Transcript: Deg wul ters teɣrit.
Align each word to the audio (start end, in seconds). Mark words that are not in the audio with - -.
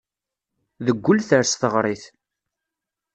Deg 0.85 0.97
wul 1.03 1.19
ters 1.29 1.51
teɣrit. 1.61 2.03